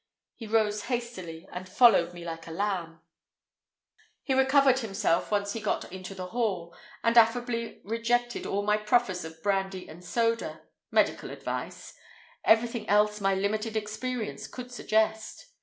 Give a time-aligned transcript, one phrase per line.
[0.33, 3.01] He rose hastily and followed me like a lamb.
[4.23, 9.23] He recovered himself once we got into the hall, and affably rejected all my proffers
[9.23, 15.49] of brandy and soda—medical advice—everything else my limited experience could suggest.